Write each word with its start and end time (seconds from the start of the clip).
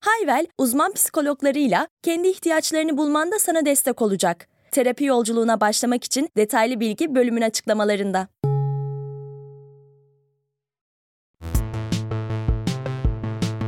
Hayvel, 0.00 0.46
uzman 0.58 0.92
psikologlarıyla 0.92 1.88
kendi 2.02 2.28
ihtiyaçlarını 2.28 2.96
bulmanda 2.96 3.38
sana 3.38 3.66
destek 3.66 4.02
olacak. 4.02 4.48
Terapi 4.70 5.04
yolculuğuna 5.04 5.60
başlamak 5.60 6.04
için 6.04 6.28
detaylı 6.36 6.80
bilgi 6.80 7.14
bölümün 7.14 7.42
açıklamalarında. 7.42 8.28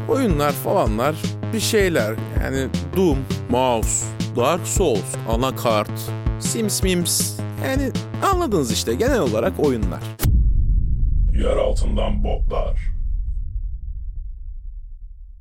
Oyunlar 0.09 0.53
falanlar 0.53 1.17
bir 1.53 1.61
şeyler 1.61 2.15
yani 2.43 2.69
Doom, 2.97 3.19
Mouse, 3.51 4.07
Dark 4.37 4.67
Souls, 4.67 5.15
Anakart, 5.29 6.01
Sims 6.41 6.83
Mims 6.83 7.39
yani 7.65 7.91
anladınız 8.25 8.73
işte 8.73 8.95
genel 8.95 9.21
olarak 9.21 9.61
oyunlar. 9.61 10.03
Yer 11.35 11.57
altından 11.57 12.25
botlar. 12.25 12.90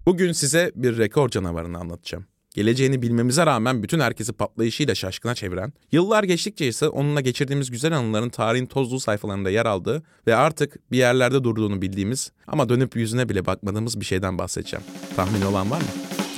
Bugün 0.10 0.32
size 0.32 0.72
bir 0.76 0.98
rekor 0.98 1.30
canavarını 1.30 1.78
anlatacağım. 1.78 2.26
Geleceğini 2.54 3.02
bilmemize 3.02 3.46
rağmen 3.46 3.84
bütün 3.84 4.00
herkesi 4.00 4.34
patlayışıyla 4.34 4.96
şaşkına 4.96 5.36
çeviren, 5.36 5.74
yıllar 5.92 6.24
geçtikçe 6.24 6.68
ise 6.68 6.88
onunla 6.88 7.22
geçirdiğimiz 7.22 7.72
güzel 7.72 7.98
anıların 7.98 8.30
tarihin 8.30 8.66
tozlu 8.66 9.00
sayfalarında 9.00 9.50
yer 9.50 9.66
aldığı 9.66 10.04
ve 10.28 10.36
artık 10.36 10.92
bir 10.92 10.98
yerlerde 10.98 11.44
durduğunu 11.44 11.82
bildiğimiz 11.82 12.32
ama 12.48 12.70
dönüp 12.70 12.96
yüzüne 12.96 13.30
bile 13.30 13.46
bakmadığımız 13.46 14.00
bir 14.00 14.06
şeyden 14.06 14.38
bahsedeceğim. 14.38 14.86
Tahmin 15.16 15.42
olan 15.42 15.72
var 15.72 15.78
mı? 15.78 15.88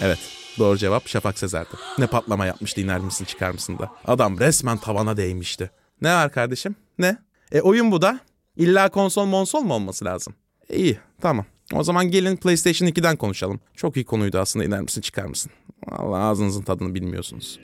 Evet, 0.02 0.20
doğru 0.60 0.78
cevap 0.78 1.08
Şafak 1.08 1.40
Sezer'di. 1.40 1.76
Ne 1.98 2.08
patlama 2.08 2.46
yapmıştı 2.46 2.82
iner 2.82 3.00
misin 3.00 3.26
çıkar 3.26 3.52
mısın 3.52 3.80
da. 3.80 3.92
Adam 4.06 4.40
resmen 4.40 4.78
tavana 4.78 5.18
değmişti. 5.18 5.72
Ne 6.02 6.14
var 6.14 6.32
kardeşim? 6.32 6.76
Ne? 7.00 7.18
E 7.52 7.62
oyun 7.62 7.92
bu 7.92 8.02
da. 8.02 8.20
İlla 8.56 8.90
konsol 8.90 9.26
monsol 9.26 9.62
mu 9.62 9.74
olması 9.74 10.06
lazım? 10.06 10.34
E, 10.70 10.78
iyi, 10.78 11.00
tamam. 11.22 11.46
O 11.74 11.84
zaman 11.84 12.12
gelin 12.12 12.38
PlayStation 12.38 12.90
2'den 12.90 13.16
konuşalım. 13.16 13.60
Çok 13.76 13.98
iyi 13.98 14.06
konuydu 14.06 14.40
aslında 14.40 14.66
iner 14.66 14.82
misin 14.82 15.02
çıkar 15.02 15.26
mısın? 15.26 15.52
Allah 15.88 16.18
ağzınızın 16.18 16.62
tadını 16.62 16.94
bilmiyorsunuz. 16.96 17.60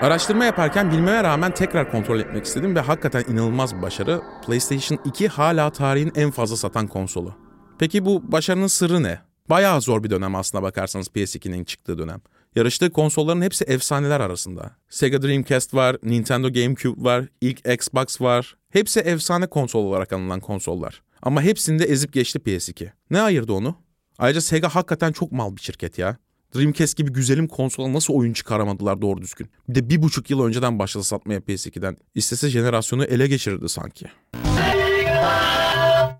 Araştırma 0.00 0.44
yaparken 0.44 0.92
bilmeme 0.92 1.22
rağmen 1.24 1.54
tekrar 1.54 1.90
kontrol 1.90 2.20
etmek 2.20 2.44
istedim 2.44 2.76
ve 2.76 2.80
hakikaten 2.80 3.24
inanılmaz 3.28 3.76
bir 3.76 3.82
başarı. 3.82 4.22
PlayStation 4.46 4.98
2 5.04 5.28
hala 5.28 5.70
tarihin 5.70 6.12
en 6.14 6.30
fazla 6.30 6.56
satan 6.56 6.86
konsolu. 6.86 7.34
Peki 7.78 8.04
bu 8.04 8.32
başarının 8.32 8.66
sırrı 8.66 9.02
ne? 9.02 9.18
Bayağı 9.50 9.80
zor 9.80 10.04
bir 10.04 10.10
dönem 10.10 10.34
aslına 10.34 10.62
bakarsanız 10.62 11.06
PS2'nin 11.08 11.64
çıktığı 11.64 11.98
dönem. 11.98 12.20
Yarıştığı 12.56 12.90
konsolların 12.90 13.42
hepsi 13.42 13.64
efsaneler 13.64 14.20
arasında. 14.20 14.70
Sega 14.88 15.22
Dreamcast 15.22 15.74
var, 15.74 15.96
Nintendo 16.02 16.52
GameCube 16.52 17.04
var, 17.04 17.24
ilk 17.40 17.68
Xbox 17.68 18.20
var. 18.20 18.56
Hepsi 18.70 19.00
efsane 19.00 19.46
konsol 19.46 19.84
olarak 19.84 20.12
anılan 20.12 20.40
konsollar. 20.40 21.02
Ama 21.22 21.42
hepsinde 21.42 21.84
ezip 21.84 22.12
geçti 22.12 22.38
PS2. 22.38 22.90
Ne 23.10 23.20
ayırdı 23.20 23.52
onu? 23.52 23.76
Ayrıca 24.18 24.40
Sega 24.40 24.68
hakikaten 24.68 25.12
çok 25.12 25.32
mal 25.32 25.56
bir 25.56 25.60
şirket 25.60 25.98
ya. 25.98 26.16
Dreamcast 26.54 26.96
gibi 26.96 27.12
güzelim 27.12 27.48
konsola 27.48 27.92
nasıl 27.92 28.14
oyun 28.14 28.32
çıkaramadılar 28.32 29.02
doğru 29.02 29.22
düzgün. 29.22 29.50
Bir 29.68 29.74
de 29.74 29.90
bir 29.90 30.02
buçuk 30.02 30.30
yıl 30.30 30.42
önceden 30.44 30.78
başladı 30.78 31.04
satmaya 31.04 31.40
PS2'den. 31.40 31.96
İstese 32.14 32.48
jenerasyonu 32.48 33.04
ele 33.04 33.26
geçirirdi 33.26 33.68
sanki. 33.68 34.06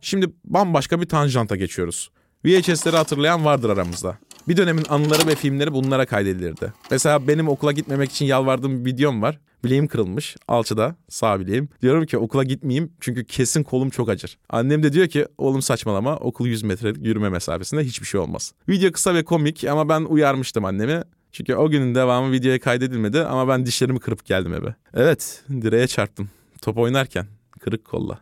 Şimdi 0.01 0.27
bambaşka 0.45 1.01
bir 1.01 1.09
tanjanta 1.09 1.57
geçiyoruz. 1.57 2.11
VHS'leri 2.45 2.97
hatırlayan 2.97 3.45
vardır 3.45 3.71
aramızda. 3.71 4.19
Bir 4.49 4.57
dönemin 4.57 4.85
anıları 4.89 5.27
ve 5.27 5.35
filmleri 5.35 5.73
bunlara 5.73 6.07
kaydedilirdi. 6.07 6.73
Mesela 6.91 7.29
benim 7.29 7.49
okula 7.49 7.73
gitmemek 7.73 8.11
için 8.11 8.27
yalvardığım 8.27 8.85
bir 8.85 8.93
videom 8.93 9.23
var. 9.23 9.39
Bileğim 9.65 9.89
kırılmış. 9.89 10.37
Alçıda 10.49 10.97
sağ 11.09 11.41
bileğim. 11.41 11.69
Diyorum 11.83 12.07
ki 12.07 12.19
okula 12.19 12.45
gitmeyeyim 12.45 12.93
çünkü 13.01 13.25
kesin 13.25 13.63
kolum 13.63 13.91
çok 13.91 14.09
acır. 14.09 14.39
Annem 14.49 14.83
de 14.83 14.93
diyor 14.93 15.09
ki 15.09 15.27
oğlum 15.39 15.63
saçmalama 15.63 16.17
okul 16.17 16.47
100 16.47 16.63
metrelik 16.63 17.07
yürüme 17.07 17.29
mesafesinde 17.29 17.85
hiçbir 17.85 18.07
şey 18.07 18.21
olmaz. 18.21 18.53
Video 18.69 18.93
kısa 18.93 19.15
ve 19.15 19.25
komik 19.25 19.65
ama 19.65 19.89
ben 19.89 20.01
uyarmıştım 20.01 20.65
annemi. 20.65 21.03
Çünkü 21.33 21.55
o 21.55 21.71
günün 21.71 21.95
devamı 21.95 22.33
videoya 22.33 22.61
kaydedilmedi 22.61 23.21
ama 23.21 23.49
ben 23.49 23.67
dişlerimi 23.67 24.01
kırıp 24.01 24.25
geldim 24.25 24.55
eve. 24.55 24.75
Evet 24.95 25.43
direğe 25.51 25.87
çarptım. 25.87 26.31
Top 26.63 26.79
oynarken 26.79 27.27
kırık 27.61 27.85
kolla. 27.85 28.21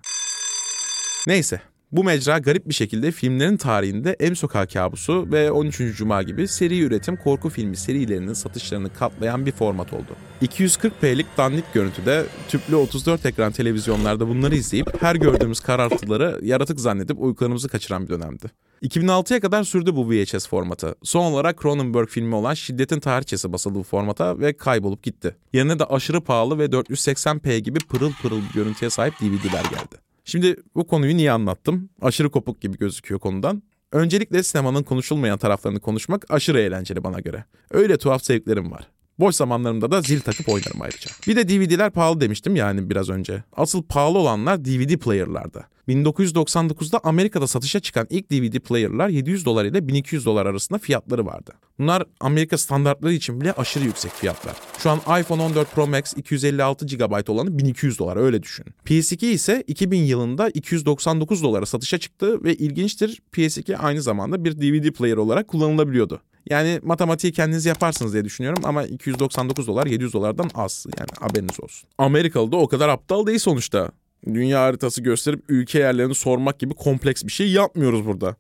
Neyse 1.27 1.61
bu 1.93 2.05
mecra 2.05 2.39
garip 2.39 2.69
bir 2.69 2.75
şekilde 2.75 3.11
filmlerin 3.11 3.57
tarihinde 3.57 4.17
M 4.21 4.35
Sokağı 4.35 4.67
Kabusu 4.67 5.29
ve 5.33 5.51
13. 5.51 5.97
Cuma 5.97 6.23
gibi 6.23 6.49
seri 6.49 6.81
üretim 6.81 7.17
korku 7.17 7.49
filmi 7.49 7.77
serilerinin 7.77 8.33
satışlarını 8.33 8.93
katlayan 8.93 9.47
bir 9.47 9.53
format 9.53 9.93
oldu. 9.93 10.17
240p'lik 10.43 11.27
dandik 11.37 11.73
görüntüde 11.75 12.27
tüplü 12.49 12.77
34 12.77 13.27
ekran 13.27 13.53
televizyonlarda 13.53 14.29
bunları 14.29 14.55
izleyip 14.55 15.03
her 15.03 15.17
gördüğümüz 15.17 15.61
karartıları 15.61 16.41
yaratık 16.43 16.81
zannedip 16.81 17.21
uykularımızı 17.21 17.69
kaçıran 17.69 18.05
bir 18.05 18.09
dönemdi. 18.09 18.51
2006'ya 18.83 19.41
kadar 19.41 19.65
sürdü 19.65 19.97
bu 19.97 20.11
VHS 20.11 20.49
formatı. 20.49 20.95
Son 21.03 21.33
olarak 21.33 21.63
Cronenberg 21.63 22.09
filmi 22.09 22.35
olan 22.35 22.55
Şiddetin 22.55 23.01
Tarihçesi 23.01 23.53
basıldı 23.53 23.79
bu 23.79 23.83
formata 23.83 24.39
ve 24.39 24.53
kaybolup 24.53 25.03
gitti. 25.03 25.37
Yerine 25.53 25.79
de 25.79 25.85
aşırı 25.85 26.21
pahalı 26.21 26.59
ve 26.59 26.65
480p 26.65 27.59
gibi 27.59 27.79
pırıl 27.79 28.13
pırıl 28.23 28.43
bir 28.49 28.55
görüntüye 28.55 28.91
sahip 28.91 29.15
DVD'ler 29.21 29.65
geldi. 29.65 30.08
Şimdi 30.29 30.57
bu 30.75 30.87
konuyu 30.87 31.17
niye 31.17 31.33
anlattım? 31.33 31.91
Aşırı 32.03 32.31
kopuk 32.31 32.61
gibi 32.61 32.79
gözüküyor 32.79 33.21
konudan. 33.21 33.63
Öncelikle 33.93 34.43
sinemanın 34.43 34.83
konuşulmayan 34.83 35.39
taraflarını 35.39 35.81
konuşmak 35.81 36.31
aşırı 36.31 36.61
eğlenceli 36.61 37.05
bana 37.05 37.21
göre. 37.21 37.45
Öyle 37.71 37.99
tuhaf 37.99 38.25
zevklerim 38.25 38.71
var. 38.71 38.89
Boş 39.19 39.35
zamanlarımda 39.35 39.91
da 39.91 40.01
zil 40.03 40.21
takıp 40.21 40.49
oynarım 40.49 40.83
ayrıca. 40.83 41.11
Bir 41.27 41.37
de 41.37 41.49
DVD'ler 41.49 41.91
pahalı 41.91 42.21
demiştim 42.21 42.57
yani 42.57 42.91
biraz 42.91 43.09
önce. 43.09 43.45
Asıl 43.53 43.83
pahalı 43.83 44.19
olanlar 44.19 44.65
DVD 44.65 44.97
player'larda. 44.97 45.65
1999'da 45.89 47.01
Amerika'da 47.05 47.47
satışa 47.47 47.81
çıkan 47.81 48.07
ilk 48.11 48.31
DVD 48.31 48.59
player'lar 48.59 49.09
700 49.09 49.45
dolar 49.45 49.65
ile 49.65 49.89
1200 49.89 50.27
dolar 50.27 50.47
arasında 50.47 50.79
fiyatları 50.79 51.27
vardı. 51.27 51.53
Bunlar 51.79 52.05
Amerika 52.21 52.59
standartları 52.59 53.13
için 53.13 53.41
bile 53.41 53.53
aşırı 53.53 53.85
yüksek 53.85 54.13
fiyatlar. 54.13 54.57
Şu 54.79 54.91
an 54.91 55.21
iPhone 55.21 55.43
14 55.43 55.75
Pro 55.75 55.87
Max 55.87 56.17
256 56.17 56.87
GB 56.87 57.29
olanı 57.29 57.59
1200 57.59 57.99
dolar 57.99 58.17
öyle 58.17 58.43
düşün. 58.43 58.67
PS2 58.87 59.27
ise 59.27 59.65
2000 59.67 59.99
yılında 59.99 60.49
299 60.49 61.43
dolara 61.43 61.67
satışa 61.67 61.99
çıktı 61.99 62.45
ve 62.45 62.55
ilginçtir 62.55 63.23
PS2 63.33 63.77
aynı 63.77 64.03
zamanda 64.03 64.45
bir 64.45 64.61
DVD 64.61 64.93
player 64.93 65.17
olarak 65.17 65.49
kullanılabiliyordu. 65.49 66.21
Yani 66.51 66.81
matematiği 66.83 67.33
kendiniz 67.33 67.67
yaparsınız 67.67 68.13
diye 68.13 68.25
düşünüyorum 68.25 68.63
ama 68.67 68.85
299 68.85 69.67
dolar 69.67 69.87
700 69.87 70.13
dolardan 70.13 70.51
az 70.55 70.87
yani 70.99 71.09
haberiniz 71.21 71.61
olsun. 71.61 71.89
Amerikalı 71.99 72.53
da 72.53 72.57
o 72.57 72.69
kadar 72.69 72.89
aptal 72.89 73.27
değil 73.27 73.39
sonuçta. 73.39 73.91
Dünya 74.27 74.61
haritası 74.61 75.03
gösterip 75.03 75.45
ülke 75.49 75.79
yerlerini 75.79 76.15
sormak 76.15 76.59
gibi 76.59 76.75
kompleks 76.75 77.25
bir 77.25 77.33
şey 77.33 77.51
yapmıyoruz 77.51 78.07
burada. 78.07 78.37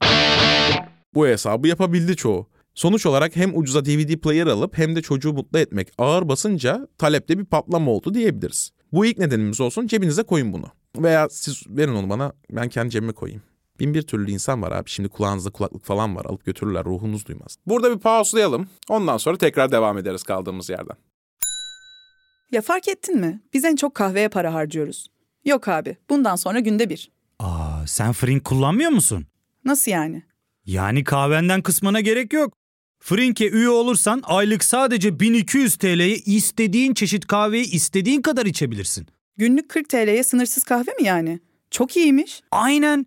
Bu 1.14 1.26
hesabı 1.26 1.68
yapabildi 1.68 2.16
çoğu. 2.16 2.47
Sonuç 2.74 3.06
olarak 3.06 3.36
hem 3.36 3.58
ucuza 3.58 3.84
DVD 3.84 4.16
player 4.16 4.47
alıp 4.47 4.78
hem 4.78 4.97
de 4.97 5.02
çocuğu 5.02 5.32
mutlu 5.32 5.58
etmek 5.58 5.88
ağır 5.98 6.28
basınca 6.28 6.88
talepte 6.98 7.38
bir 7.38 7.44
patlama 7.44 7.91
oldu 7.91 8.14
diyebiliriz. 8.14 8.70
Bu 8.92 9.06
ilk 9.06 9.18
nedenimiz 9.18 9.60
olsun 9.60 9.86
cebinize 9.86 10.22
koyun 10.22 10.52
bunu. 10.52 10.66
Veya 10.97 11.28
siz 11.30 11.62
verin 11.68 11.94
onu 11.94 12.10
bana 12.10 12.32
ben 12.50 12.68
kendi 12.68 12.91
cebime 12.91 13.12
koyayım. 13.12 13.42
Bin 13.81 13.94
bir 13.94 14.03
türlü 14.03 14.31
insan 14.31 14.62
var 14.62 14.72
abi. 14.72 14.91
Şimdi 14.91 15.09
kulağınızda 15.09 15.50
kulaklık 15.50 15.84
falan 15.84 16.16
var. 16.16 16.25
Alıp 16.25 16.44
götürürler. 16.44 16.84
Ruhunuz 16.84 17.27
duymaz. 17.27 17.56
Burada 17.66 17.94
bir 17.94 17.99
pauselayalım. 18.00 18.69
Ondan 18.89 19.16
sonra 19.16 19.39
tekrar 19.39 19.72
devam 19.72 19.98
ederiz 19.98 20.22
kaldığımız 20.22 20.71
yerden. 20.71 20.97
Ya 22.53 22.63
fark 22.63 22.89
ettin 22.89 23.21
mi? 23.21 23.41
Biz 23.54 23.65
en 23.65 23.77
çok 23.77 23.95
kahveye 23.95 24.28
para 24.28 24.54
harcıyoruz. 24.54 25.07
Yok 25.45 25.69
abi, 25.69 25.97
bundan 26.10 26.36
sonra 26.36 26.60
günde 26.60 26.91
bir. 26.91 27.10
Aa 27.39 27.86
sen 27.86 28.13
Frink 28.13 28.45
kullanmıyor 28.45 28.91
musun? 28.91 29.27
Nasıl 29.65 29.91
yani? 29.91 30.22
Yani 30.65 31.04
kahvenden 31.04 31.63
kısmına 31.63 32.01
gerek 32.01 32.33
yok. 32.33 32.53
Frink'e 33.01 33.48
üye 33.51 33.69
olursan 33.69 34.22
aylık 34.24 34.65
sadece 34.65 35.21
1200 35.21 35.77
TL'ye 35.77 36.16
istediğin 36.16 36.95
çeşit 36.95 37.27
kahveyi 37.27 37.71
istediğin 37.71 38.22
kadar 38.22 38.47
içebilirsin. 38.47 39.07
Günlük 39.36 39.69
40 39.69 39.89
TL'ye 39.89 40.24
sınırsız 40.24 40.65
kahve 40.65 40.91
mi 41.01 41.07
yani? 41.07 41.41
Çok 41.71 41.97
iyiymiş. 41.97 42.41
Aynen. 42.51 43.07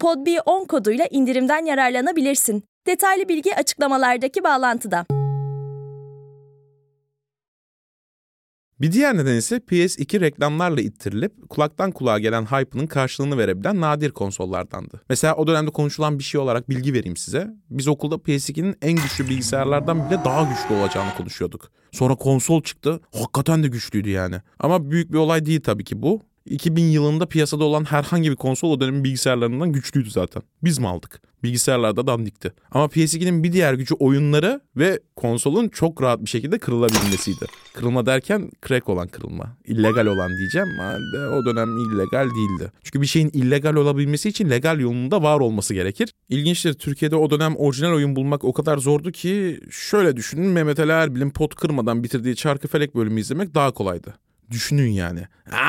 podb10 0.00 0.66
koduyla 0.66 1.06
indirimden 1.10 1.64
yararlanabilirsin. 1.64 2.64
Detaylı 2.86 3.28
bilgi 3.28 3.56
açıklamalardaki 3.56 4.44
bağlantıda. 4.44 5.06
Bir 8.80 8.92
diğer 8.92 9.16
neden 9.16 9.34
ise 9.34 9.56
PS2 9.56 10.20
reklamlarla 10.20 10.80
ittirilip 10.80 11.48
kulaktan 11.48 11.90
kulağa 11.90 12.18
gelen 12.18 12.44
hype'ının 12.44 12.86
karşılığını 12.86 13.38
verebilen 13.38 13.80
nadir 13.80 14.10
konsollardandı. 14.10 15.00
Mesela 15.08 15.34
o 15.36 15.46
dönemde 15.46 15.70
konuşulan 15.70 16.18
bir 16.18 16.24
şey 16.24 16.40
olarak 16.40 16.70
bilgi 16.70 16.92
vereyim 16.92 17.16
size. 17.16 17.50
Biz 17.70 17.88
okulda 17.88 18.14
PS2'nin 18.14 18.76
en 18.82 18.92
güçlü 18.92 19.28
bilgisayarlardan 19.28 20.10
bile 20.10 20.20
daha 20.24 20.42
güçlü 20.42 20.74
olacağını 20.74 21.14
konuşuyorduk. 21.16 21.70
Sonra 21.92 22.14
konsol 22.14 22.62
çıktı. 22.62 23.00
Hakikaten 23.12 23.62
de 23.62 23.68
güçlüydü 23.68 24.10
yani. 24.10 24.36
Ama 24.58 24.90
büyük 24.90 25.12
bir 25.12 25.18
olay 25.18 25.46
değil 25.46 25.60
tabii 25.60 25.84
ki 25.84 26.02
bu. 26.02 26.29
2000 26.50 26.84
yılında 26.84 27.26
piyasada 27.26 27.64
olan 27.64 27.84
herhangi 27.84 28.30
bir 28.30 28.36
konsol 28.36 28.70
o 28.70 28.80
dönemin 28.80 29.04
bilgisayarlarından 29.04 29.72
güçlüydü 29.72 30.10
zaten. 30.10 30.42
Biz 30.64 30.78
mi 30.78 30.88
aldık? 30.88 31.22
Bilgisayarlarda 31.42 32.06
dandikti. 32.06 32.52
Ama 32.70 32.84
PS2'nin 32.84 33.44
bir 33.44 33.52
diğer 33.52 33.74
gücü 33.74 33.94
oyunları 33.94 34.60
ve 34.76 35.00
konsolun 35.16 35.68
çok 35.68 36.02
rahat 36.02 36.20
bir 36.20 36.28
şekilde 36.28 36.58
kırılabilmesiydi. 36.58 37.46
Kırılma 37.74 38.06
derken 38.06 38.50
crack 38.68 38.88
olan 38.88 39.08
kırılma. 39.08 39.56
illegal 39.66 40.06
olan 40.06 40.30
diyeceğim 40.38 40.68
ama 40.80 40.98
o 41.36 41.44
dönem 41.44 41.76
illegal 41.78 42.30
değildi. 42.30 42.72
Çünkü 42.84 43.00
bir 43.00 43.06
şeyin 43.06 43.30
illegal 43.32 43.74
olabilmesi 43.74 44.28
için 44.28 44.50
legal 44.50 44.80
yolunda 44.80 45.22
var 45.22 45.40
olması 45.40 45.74
gerekir. 45.74 46.14
İlginçtir 46.28 46.72
Türkiye'de 46.74 47.16
o 47.16 47.30
dönem 47.30 47.56
orijinal 47.56 47.92
oyun 47.92 48.16
bulmak 48.16 48.44
o 48.44 48.52
kadar 48.52 48.78
zordu 48.78 49.12
ki 49.12 49.60
şöyle 49.70 50.16
düşünün 50.16 50.46
Mehmet 50.46 50.80
Ali 50.80 50.92
Erbil'in 50.92 51.30
pot 51.30 51.54
kırmadan 51.54 52.04
bitirdiği 52.04 52.36
Çarkıfelek 52.36 52.94
bölümü 52.94 53.20
izlemek 53.20 53.54
daha 53.54 53.70
kolaydı. 53.70 54.14
Düşünün 54.50 54.90
yani. 54.90 55.26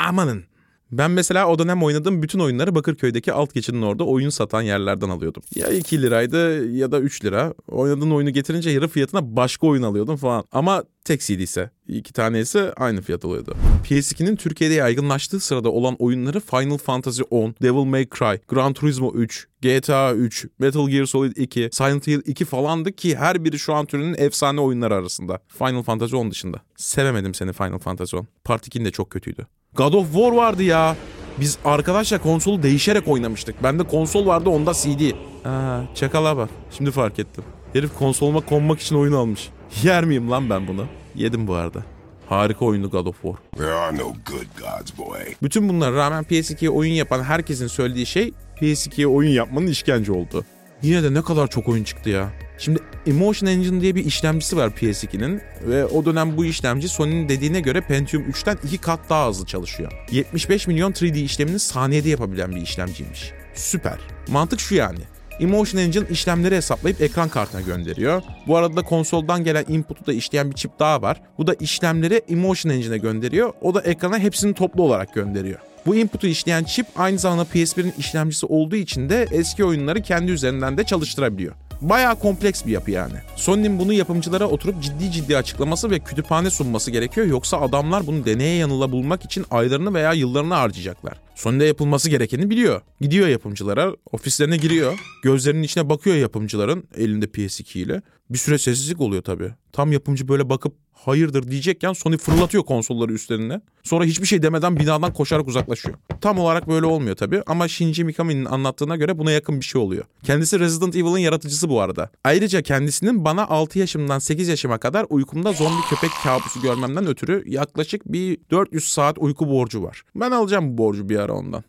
Amanın 0.07 0.50
ben 0.91 1.11
mesela 1.11 1.47
o 1.47 1.59
dönem 1.59 1.83
oynadığım 1.83 2.23
bütün 2.23 2.39
oyunları 2.39 2.75
Bakırköy'deki 2.75 3.33
alt 3.33 3.53
geçinin 3.53 3.81
orada 3.81 4.03
oyun 4.03 4.29
satan 4.29 4.61
yerlerden 4.61 5.09
alıyordum. 5.09 5.43
Ya 5.55 5.67
2 5.67 6.01
liraydı 6.01 6.71
ya 6.71 6.91
da 6.91 6.99
3 6.99 7.25
lira. 7.25 7.53
Oynadığın 7.67 8.11
oyunu 8.11 8.29
getirince 8.29 8.69
yarı 8.69 8.87
fiyatına 8.87 9.35
başka 9.35 9.67
oyun 9.67 9.83
alıyordum 9.83 10.15
falan. 10.15 10.43
Ama 10.51 10.83
tek 11.05 11.21
CD 11.21 11.39
ise 11.39 11.69
iki 11.87 12.13
tanesi 12.13 12.59
aynı 12.75 13.01
fiyat 13.01 13.25
oluyordu. 13.25 13.55
PS2'nin 13.83 14.35
Türkiye'de 14.35 14.73
yaygınlaştığı 14.73 15.39
sırada 15.39 15.69
olan 15.69 15.95
oyunları 15.99 16.39
Final 16.39 16.77
Fantasy 16.77 17.21
10, 17.29 17.55
Devil 17.61 17.85
May 17.85 18.09
Cry, 18.09 18.39
Gran 18.47 18.73
Turismo 18.73 19.11
3, 19.15 19.47
GTA 19.61 20.13
3, 20.13 20.45
Metal 20.59 20.89
Gear 20.89 21.05
Solid 21.05 21.37
2, 21.37 21.69
Silent 21.71 22.07
Hill 22.07 22.21
2 22.25 22.45
falandı 22.45 22.91
ki 22.91 23.15
her 23.15 23.45
biri 23.45 23.59
şu 23.59 23.73
an 23.73 23.85
türünün 23.85 24.15
efsane 24.17 24.61
oyunları 24.61 24.95
arasında. 24.95 25.39
Final 25.47 25.83
Fantasy 25.83 26.15
10 26.15 26.31
dışında. 26.31 26.61
Sevemedim 26.75 27.33
seni 27.33 27.53
Final 27.53 27.79
Fantasy 27.79 28.15
10. 28.15 28.27
Part 28.43 28.67
2'nin 28.67 28.85
de 28.85 28.91
çok 28.91 29.09
kötüydü. 29.09 29.47
God 29.75 29.93
of 29.93 30.13
War 30.13 30.31
vardı 30.31 30.63
ya. 30.63 30.95
Biz 31.39 31.57
arkadaşlar 31.65 32.21
konsolu 32.23 32.63
değişerek 32.63 33.07
oynamıştık. 33.07 33.63
Bende 33.63 33.83
konsol 33.83 34.25
vardı 34.25 34.49
onda 34.49 34.73
CD. 34.73 35.11
Aa, 35.45 35.81
çakala 35.95 36.37
bak. 36.37 36.49
Şimdi 36.71 36.91
fark 36.91 37.19
ettim. 37.19 37.43
Herif 37.73 37.97
konsoluma 37.97 38.41
konmak 38.41 38.79
için 38.79 38.95
oyun 38.95 39.13
almış. 39.13 39.49
Yer 39.83 40.05
miyim 40.05 40.31
lan 40.31 40.49
ben 40.49 40.67
bunu? 40.67 40.85
Yedim 41.15 41.47
bu 41.47 41.53
arada. 41.53 41.83
Harika 42.29 42.65
oyundu 42.65 42.89
God 42.89 43.05
of 43.05 43.21
War. 43.21 43.35
There 43.57 43.73
are 43.73 43.97
no 43.97 44.03
good 44.03 44.47
gods, 44.59 44.97
boy. 44.97 45.19
Bütün 45.43 45.69
bunlara 45.69 45.95
rağmen 45.95 46.23
PS2'ye 46.23 46.69
oyun 46.69 46.93
yapan 46.93 47.23
herkesin 47.23 47.67
söylediği 47.67 48.05
şey 48.05 48.33
PS2'ye 48.61 49.07
oyun 49.07 49.31
yapmanın 49.31 49.67
işkence 49.67 50.11
oldu. 50.11 50.45
Yine 50.81 51.03
de 51.03 51.13
ne 51.13 51.21
kadar 51.21 51.47
çok 51.47 51.67
oyun 51.67 51.83
çıktı 51.83 52.09
ya. 52.09 52.29
Şimdi 52.57 52.79
Emotion 53.07 53.49
Engine 53.49 53.81
diye 53.81 53.95
bir 53.95 54.05
işlemcisi 54.05 54.57
var 54.57 54.69
PS2'nin 54.69 55.41
ve 55.67 55.85
o 55.85 56.05
dönem 56.05 56.37
bu 56.37 56.45
işlemci 56.45 56.89
Sony'nin 56.89 57.29
dediğine 57.29 57.59
göre 57.59 57.81
Pentium 57.81 58.23
3'ten 58.23 58.57
2 58.63 58.77
kat 58.77 58.99
daha 59.09 59.29
hızlı 59.29 59.45
çalışıyor. 59.45 59.91
75 60.11 60.67
milyon 60.67 60.91
3D 60.91 61.23
işlemini 61.23 61.59
saniyede 61.59 62.09
yapabilen 62.09 62.51
bir 62.51 62.61
işlemciymiş. 62.61 63.31
Süper. 63.53 63.97
Mantık 64.27 64.59
şu 64.59 64.75
yani. 64.75 64.99
Emotion 65.39 65.81
Engine 65.81 66.07
işlemleri 66.09 66.55
hesaplayıp 66.55 67.01
ekran 67.01 67.29
kartına 67.29 67.61
gönderiyor. 67.61 68.21
Bu 68.47 68.57
arada 68.57 68.81
konsoldan 68.81 69.43
gelen 69.43 69.65
input'u 69.67 70.05
da 70.05 70.13
işleyen 70.13 70.49
bir 70.49 70.55
çip 70.55 70.79
daha 70.79 71.01
var. 71.01 71.21
Bu 71.37 71.47
da 71.47 71.53
işlemleri 71.53 72.21
Emotion 72.29 72.73
Engine'e 72.73 72.97
gönderiyor. 72.97 73.53
O 73.61 73.75
da 73.75 73.81
ekrana 73.81 74.19
hepsini 74.19 74.53
toplu 74.53 74.83
olarak 74.83 75.13
gönderiyor. 75.13 75.59
Bu 75.85 75.95
input'u 75.95 76.27
işleyen 76.27 76.63
çip 76.63 76.85
aynı 76.95 77.19
zamanda 77.19 77.43
PS1'in 77.43 77.93
işlemcisi 77.97 78.45
olduğu 78.45 78.75
için 78.75 79.09
de 79.09 79.27
eski 79.31 79.65
oyunları 79.65 80.01
kendi 80.01 80.31
üzerinden 80.31 80.77
de 80.77 80.83
çalıştırabiliyor. 80.83 81.53
Bayağı 81.81 82.19
kompleks 82.19 82.65
bir 82.65 82.71
yapı 82.71 82.91
yani. 82.91 83.13
Sony'nin 83.35 83.79
bunu 83.79 83.93
yapımcılara 83.93 84.47
oturup 84.47 84.83
ciddi 84.83 85.11
ciddi 85.11 85.37
açıklaması 85.37 85.91
ve 85.91 85.99
kütüphane 85.99 86.49
sunması 86.49 86.91
gerekiyor. 86.91 87.27
Yoksa 87.27 87.61
adamlar 87.61 88.07
bunu 88.07 88.25
deneye 88.25 88.55
yanıla 88.55 88.91
bulmak 88.91 89.25
için 89.25 89.45
aylarını 89.51 89.93
veya 89.93 90.13
yıllarını 90.13 90.53
harcayacaklar. 90.53 91.17
Sony'de 91.35 91.65
yapılması 91.65 92.09
gerekeni 92.09 92.49
biliyor. 92.49 92.81
Gidiyor 93.01 93.27
yapımcılara, 93.27 93.95
ofislerine 94.11 94.57
giriyor. 94.57 94.99
Gözlerinin 95.23 95.63
içine 95.63 95.89
bakıyor 95.89 96.15
yapımcıların 96.15 96.83
elinde 96.97 97.25
PS2 97.25 97.79
ile. 97.79 98.01
Bir 98.31 98.37
süre 98.37 98.57
sessizlik 98.57 99.01
oluyor 99.01 99.21
tabii. 99.21 99.51
Tam 99.71 99.91
yapımcı 99.91 100.27
böyle 100.27 100.49
bakıp 100.49 100.73
hayırdır 100.93 101.51
diyecekken 101.51 101.93
Sony 101.93 102.17
fırlatıyor 102.17 102.63
konsolları 102.63 103.13
üstlerine. 103.13 103.61
Sonra 103.83 104.05
hiçbir 104.05 104.25
şey 104.25 104.43
demeden 104.43 104.79
binadan 104.79 105.13
koşarak 105.13 105.47
uzaklaşıyor. 105.47 105.97
Tam 106.21 106.39
olarak 106.39 106.67
böyle 106.67 106.85
olmuyor 106.85 107.15
tabii 107.15 107.43
ama 107.47 107.67
Shinji 107.67 108.03
Mikami'nin 108.03 108.45
anlattığına 108.45 108.95
göre 108.95 109.17
buna 109.17 109.31
yakın 109.31 109.59
bir 109.59 109.65
şey 109.65 109.81
oluyor. 109.81 110.03
Kendisi 110.23 110.59
Resident 110.59 110.95
Evil'ın 110.95 111.17
yaratıcısı 111.17 111.69
bu 111.69 111.81
arada. 111.81 112.09
Ayrıca 112.23 112.61
kendisinin 112.61 113.25
bana 113.25 113.47
6 113.47 113.79
yaşımdan 113.79 114.19
8 114.19 114.47
yaşıma 114.47 114.77
kadar 114.77 115.05
uykumda 115.09 115.51
zombi 115.51 115.81
köpek 115.89 116.11
kabusu 116.23 116.61
görmemden 116.61 117.07
ötürü 117.07 117.43
yaklaşık 117.45 118.05
bir 118.05 118.37
400 118.51 118.87
saat 118.87 119.17
uyku 119.17 119.49
borcu 119.49 119.83
var. 119.83 120.03
Ben 120.15 120.31
alacağım 120.31 120.73
bu 120.73 120.77
borcu 120.77 121.09
bir 121.09 121.19
ara 121.19 121.33
ondan. 121.33 121.63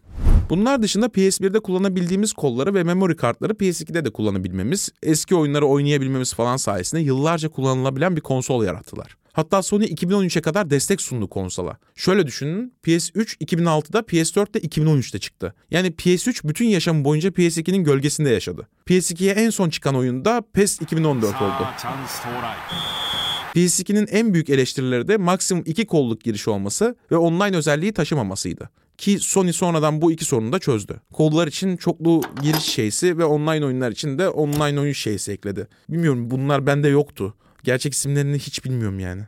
Bunlar 0.51 0.83
dışında 0.83 1.07
PS1'de 1.07 1.61
kullanabildiğimiz 1.61 2.33
kolları 2.33 2.75
ve 2.75 2.85
memory 2.85 3.17
kartları 3.17 3.53
PS2'de 3.53 4.05
de 4.05 4.11
kullanabilmemiz, 4.11 4.89
eski 5.03 5.35
oyunları 5.35 5.67
oynayabilmemiz 5.67 6.35
falan 6.35 6.57
sayesinde 6.57 7.01
yıllarca 7.01 7.49
kullanılabilen 7.49 8.17
bir 8.17 8.21
konsol 8.21 8.65
yarattılar. 8.65 9.17
Hatta 9.33 9.63
Sony 9.63 9.85
2013'e 9.85 10.43
kadar 10.43 10.71
destek 10.71 11.01
sundu 11.01 11.29
konsola. 11.29 11.79
Şöyle 11.95 12.27
düşünün 12.27 12.75
PS3 12.85 13.39
2006'da 13.39 13.99
PS4 13.99 14.55
de 14.55 14.59
2013'te 14.59 15.19
çıktı. 15.19 15.55
Yani 15.71 15.89
PS3 15.89 16.49
bütün 16.49 16.67
yaşamı 16.67 17.05
boyunca 17.05 17.29
PS2'nin 17.31 17.85
gölgesinde 17.85 18.31
yaşadı. 18.31 18.69
PS2'ye 18.87 19.33
en 19.33 19.51
son 19.51 19.71
çıkan 19.71 19.95
oyunda 19.95 20.43
PES 20.53 20.81
2014 20.81 21.43
oldu. 21.43 21.69
PS2'nin 23.55 24.07
en 24.07 24.35
büyük 24.35 24.51
eleştirileri 24.51 25.09
de 25.09 25.17
maksimum 25.17 25.65
2 25.67 25.87
kolluk 25.87 26.21
giriş 26.21 26.49
olması 26.49 26.97
ve 27.11 27.17
online 27.17 27.57
özelliği 27.57 27.93
taşımamasıydı. 27.93 28.71
Ki 29.03 29.19
Sony 29.19 29.53
sonradan 29.53 30.03
bu 30.03 30.13
iki 30.13 30.25
sorunu 30.25 30.53
da 30.53 30.59
çözdü. 30.59 31.01
Kollar 31.13 31.47
için 31.47 31.77
çoklu 31.77 32.23
giriş 32.43 32.65
şeysi 32.65 33.19
ve 33.19 33.25
online 33.25 33.67
oyunlar 33.67 33.93
için 33.93 34.19
de 34.19 34.29
online 34.29 34.81
oyun 34.81 34.93
şeysi 34.93 35.33
ekledi. 35.33 35.69
Bilmiyorum 35.89 36.31
bunlar 36.31 36.67
bende 36.67 36.89
yoktu. 36.89 37.35
Gerçek 37.65 37.93
isimlerini 37.93 38.39
hiç 38.39 38.65
bilmiyorum 38.65 39.01
yani. 39.01 39.23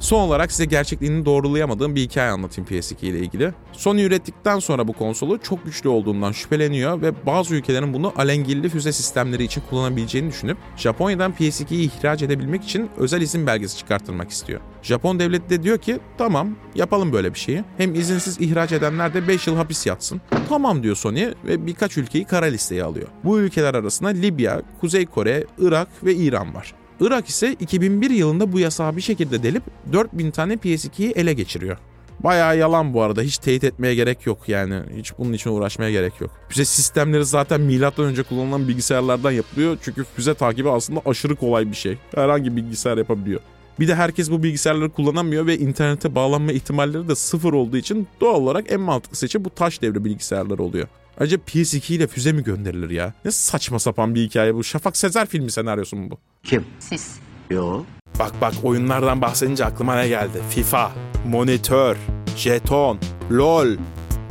Son 0.00 0.20
olarak 0.20 0.52
size 0.52 0.64
gerçekliğini 0.64 1.24
doğrulayamadığım 1.24 1.94
bir 1.94 2.00
hikaye 2.00 2.30
anlatayım 2.30 2.70
PS2 2.70 3.06
ile 3.06 3.18
ilgili. 3.18 3.52
Sony 3.72 4.04
ürettikten 4.04 4.58
sonra 4.58 4.88
bu 4.88 4.92
konsolu 4.92 5.38
çok 5.38 5.64
güçlü 5.64 5.88
olduğundan 5.88 6.32
şüpheleniyor 6.32 7.02
ve 7.02 7.26
bazı 7.26 7.54
ülkelerin 7.54 7.94
bunu 7.94 8.12
alengirli 8.16 8.68
füze 8.68 8.92
sistemleri 8.92 9.44
için 9.44 9.62
kullanabileceğini 9.70 10.28
düşünüp 10.28 10.58
Japonya'dan 10.76 11.32
PS2'yi 11.32 11.90
ihraç 11.90 12.22
edebilmek 12.22 12.64
için 12.64 12.90
özel 12.96 13.20
izin 13.20 13.46
belgesi 13.46 13.78
çıkarttırmak 13.78 14.30
istiyor. 14.30 14.60
Japon 14.82 15.18
devleti 15.18 15.50
de 15.50 15.62
diyor 15.62 15.78
ki 15.78 15.98
tamam 16.18 16.56
yapalım 16.74 17.12
böyle 17.12 17.34
bir 17.34 17.38
şeyi. 17.38 17.64
Hem 17.76 17.94
izinsiz 17.94 18.40
ihraç 18.40 18.72
edenler 18.72 19.14
de 19.14 19.28
5 19.28 19.46
yıl 19.46 19.56
hapis 19.56 19.86
yatsın. 19.86 20.20
Tamam 20.48 20.82
diyor 20.82 20.96
Sony 20.96 21.26
ve 21.44 21.66
birkaç 21.66 21.96
ülkeyi 21.96 22.24
kara 22.24 22.46
listeye 22.46 22.84
alıyor. 22.84 23.08
Bu 23.24 23.38
ülkeler 23.38 23.74
arasında 23.74 24.08
Libya, 24.08 24.62
Kuzey 24.80 25.06
Kore, 25.06 25.44
Irak 25.58 25.88
ve 26.04 26.14
İran 26.14 26.54
var. 26.54 26.79
Irak 27.00 27.28
ise 27.28 27.56
2001 27.60 28.10
yılında 28.10 28.52
bu 28.52 28.58
yasağı 28.58 28.96
bir 28.96 29.00
şekilde 29.00 29.42
delip 29.42 29.62
4000 29.92 30.30
tane 30.30 30.54
PS2'yi 30.54 31.10
ele 31.10 31.32
geçiriyor. 31.32 31.78
Bayağı 32.24 32.58
yalan 32.58 32.94
bu 32.94 33.02
arada. 33.02 33.22
Hiç 33.22 33.38
teyit 33.38 33.64
etmeye 33.64 33.94
gerek 33.94 34.26
yok 34.26 34.48
yani. 34.48 34.80
Hiç 34.96 35.18
bunun 35.18 35.32
için 35.32 35.50
uğraşmaya 35.50 35.90
gerek 35.90 36.20
yok. 36.20 36.30
Füze 36.48 36.64
sistemleri 36.64 37.24
zaten 37.24 37.60
milattan 37.60 38.04
önce 38.04 38.22
kullanılan 38.22 38.68
bilgisayarlardan 38.68 39.30
yapılıyor. 39.30 39.78
Çünkü 39.82 40.04
füze 40.04 40.34
takibi 40.34 40.70
aslında 40.70 41.00
aşırı 41.06 41.36
kolay 41.36 41.70
bir 41.70 41.76
şey. 41.76 41.98
Herhangi 42.14 42.56
bilgisayar 42.56 42.98
yapabiliyor. 42.98 43.40
Bir 43.80 43.88
de 43.88 43.94
herkes 43.94 44.30
bu 44.30 44.42
bilgisayarları 44.42 44.90
kullanamıyor 44.90 45.46
ve 45.46 45.58
internete 45.58 46.14
bağlanma 46.14 46.52
ihtimalleri 46.52 47.08
de 47.08 47.14
sıfır 47.14 47.52
olduğu 47.52 47.76
için 47.76 48.08
doğal 48.20 48.34
olarak 48.34 48.72
en 48.72 48.80
mantıklı 48.80 49.16
seçim 49.16 49.44
bu 49.44 49.50
taş 49.50 49.82
devri 49.82 50.04
bilgisayarları 50.04 50.62
oluyor. 50.62 50.88
Ayrıca 51.20 51.36
PS2 51.36 51.92
ile 51.94 52.06
füze 52.06 52.32
mi 52.32 52.44
gönderilir 52.44 52.90
ya? 52.90 53.14
Ne 53.24 53.30
saçma 53.30 53.78
sapan 53.78 54.14
bir 54.14 54.22
hikaye 54.22 54.54
bu. 54.54 54.64
Şafak 54.64 54.96
Sezer 54.96 55.26
filmi 55.26 55.50
senaryosu 55.50 55.96
mu 55.96 56.10
bu? 56.10 56.18
Kim? 56.42 56.64
Siz. 56.78 57.18
Yo. 57.50 57.82
Bak 58.18 58.32
bak 58.40 58.54
oyunlardan 58.62 59.22
bahsedince 59.22 59.64
aklıma 59.64 59.96
ne 59.96 60.08
geldi? 60.08 60.42
FIFA, 60.50 60.92
monitör, 61.28 61.96
jeton, 62.36 62.98
LOL. 63.32 63.76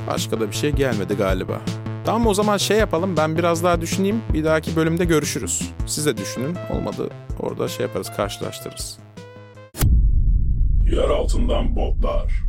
Başka 0.07 0.39
da 0.39 0.47
bir 0.47 0.55
şey 0.55 0.71
gelmedi 0.71 1.13
galiba. 1.13 1.61
Tamam 2.05 2.27
o 2.27 2.33
zaman 2.33 2.57
şey 2.57 2.77
yapalım 2.77 3.17
ben 3.17 3.37
biraz 3.37 3.63
daha 3.63 3.81
düşüneyim. 3.81 4.21
Bir 4.33 4.43
dahaki 4.43 4.75
bölümde 4.75 5.05
görüşürüz. 5.05 5.71
Siz 5.87 6.05
de 6.05 6.17
düşünün. 6.17 6.55
Olmadı 6.69 7.09
orada 7.39 7.67
şey 7.67 7.85
yaparız 7.85 8.11
karşılaştırırız. 8.15 8.99
Yer 10.91 11.09
altından 11.09 11.75
botlar. 11.75 12.48